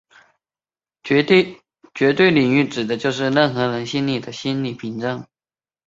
[1.03, 5.27] 绝对领域指的就是任何人心里的心理屏障。